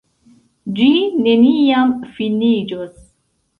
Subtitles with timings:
[0.79, 0.87] Ĝi
[1.27, 2.91] neniam finiĝos!